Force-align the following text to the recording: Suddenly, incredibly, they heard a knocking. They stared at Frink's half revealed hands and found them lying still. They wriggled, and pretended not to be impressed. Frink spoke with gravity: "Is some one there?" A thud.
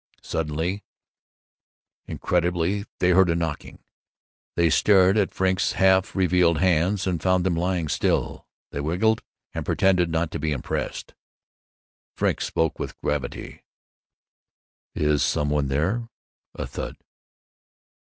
Suddenly, 0.23 0.83
incredibly, 2.07 2.85
they 2.99 3.11
heard 3.11 3.29
a 3.29 3.35
knocking. 3.35 3.83
They 4.55 4.71
stared 4.71 5.15
at 5.15 5.31
Frink's 5.31 5.73
half 5.73 6.15
revealed 6.15 6.57
hands 6.57 7.05
and 7.05 7.21
found 7.21 7.45
them 7.45 7.55
lying 7.55 7.87
still. 7.87 8.47
They 8.71 8.81
wriggled, 8.81 9.21
and 9.53 9.63
pretended 9.63 10.09
not 10.09 10.31
to 10.31 10.39
be 10.39 10.53
impressed. 10.53 11.13
Frink 12.15 12.41
spoke 12.41 12.79
with 12.79 12.99
gravity: 13.01 13.63
"Is 14.95 15.21
some 15.21 15.51
one 15.51 15.67
there?" 15.67 16.09
A 16.55 16.65
thud. 16.65 16.97